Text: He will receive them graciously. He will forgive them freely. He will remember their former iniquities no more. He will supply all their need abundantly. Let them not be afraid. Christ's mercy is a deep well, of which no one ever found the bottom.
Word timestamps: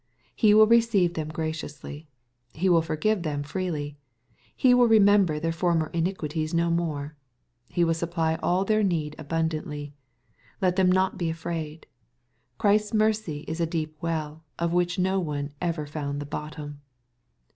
He 0.33 0.55
will 0.55 0.65
receive 0.65 1.13
them 1.13 1.29
graciously. 1.29 2.07
He 2.53 2.69
will 2.69 2.81
forgive 2.81 3.21
them 3.21 3.43
freely. 3.43 3.97
He 4.55 4.73
will 4.73 4.87
remember 4.87 5.39
their 5.39 5.51
former 5.51 5.91
iniquities 5.93 6.55
no 6.55 6.71
more. 6.71 7.15
He 7.69 7.83
will 7.83 7.93
supply 7.93 8.39
all 8.41 8.65
their 8.65 8.81
need 8.81 9.15
abundantly. 9.19 9.93
Let 10.59 10.75
them 10.75 10.91
not 10.91 11.19
be 11.19 11.29
afraid. 11.29 11.85
Christ's 12.57 12.95
mercy 12.95 13.41
is 13.47 13.59
a 13.59 13.67
deep 13.67 13.95
well, 14.01 14.43
of 14.57 14.73
which 14.73 14.97
no 14.97 15.19
one 15.19 15.51
ever 15.61 15.85
found 15.85 16.19
the 16.19 16.25
bottom. 16.25 16.81